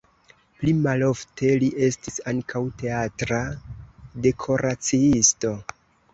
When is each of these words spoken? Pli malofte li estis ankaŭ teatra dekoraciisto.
Pli 0.61 0.71
malofte 0.85 1.51
li 1.63 1.69
estis 1.87 2.17
ankaŭ 2.31 2.63
teatra 2.81 3.43
dekoraciisto. 4.27 5.55